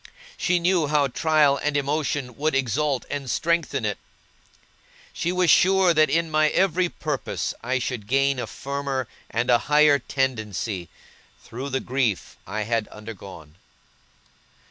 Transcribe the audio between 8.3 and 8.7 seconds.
a